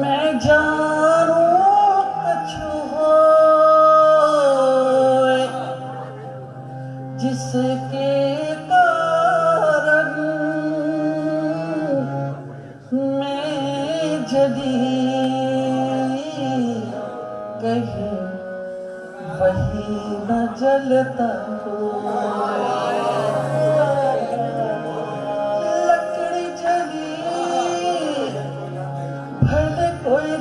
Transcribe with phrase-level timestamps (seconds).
[0.00, 1.46] मैं जानू
[2.18, 3.08] कछु हो
[7.20, 8.12] जिसके
[8.70, 10.12] कारण
[13.18, 14.78] मैं जगी
[17.62, 18.14] कहीं
[19.40, 19.88] वही
[20.30, 21.55] न जलता।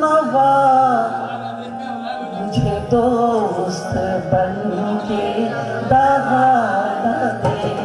[0.00, 0.50] नवा
[2.34, 3.94] मुझे दोस्त
[4.32, 4.54] बन
[5.08, 5.24] के
[5.90, 7.83] दहाना दे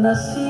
[0.00, 0.49] Nasci.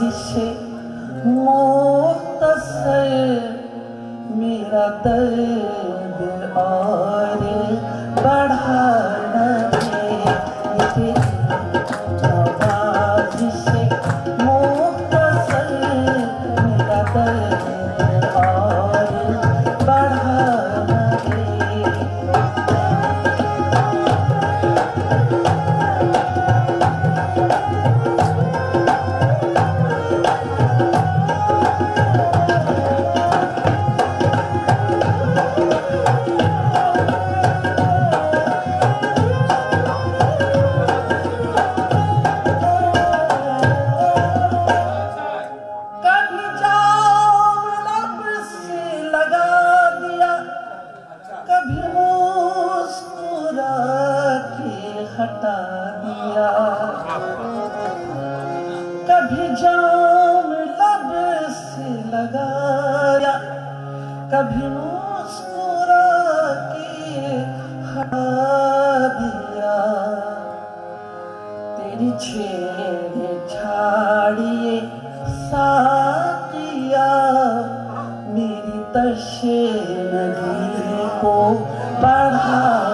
[0.00, 3.10] साजिश मुख्तसर
[4.40, 6.20] मेरा दर्द
[6.58, 7.42] और
[8.22, 9.19] बढ़ा
[55.40, 55.58] हटा
[56.00, 56.48] दिया।
[59.08, 60.50] कभी जाम
[60.80, 61.08] लब
[61.56, 63.32] से लगाया
[64.32, 66.08] कभी मुस्कुरा
[66.72, 67.38] के
[67.88, 68.26] हटा
[69.16, 69.76] दिया।
[71.78, 74.76] तेरी छेड़े छाड़िए
[75.48, 77.08] साकिया
[78.34, 79.60] मेरी तशे
[80.12, 81.36] नदी को
[82.02, 82.89] बढ़ाना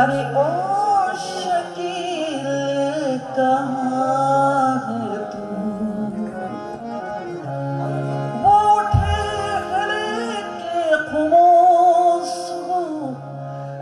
[0.00, 0.46] अरे ओ
[1.20, 2.46] शकील
[3.36, 5.44] कहाँ है तू?
[8.42, 8.58] वो
[10.62, 12.80] के खुशबू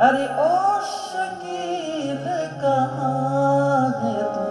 [0.09, 2.25] अरे ओ शकील
[2.63, 4.47] कहाँ है तू?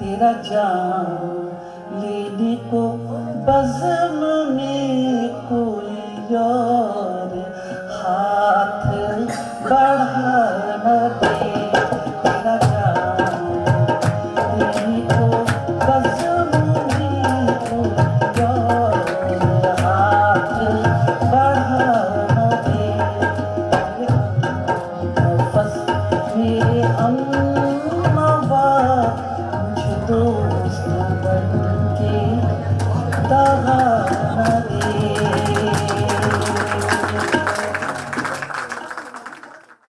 [0.00, 1.06] तेरा जान
[2.00, 2.82] लेने को
[3.48, 4.20] बज़म
[9.64, 10.33] Bye.